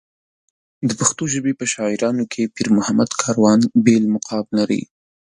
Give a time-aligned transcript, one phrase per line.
[0.87, 4.81] د پښتو ژبې په شاعرانو کې پېرمحمد کاروان بېل مقام لري.